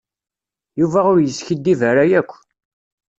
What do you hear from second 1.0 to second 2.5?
ur yeskiddib ara akk.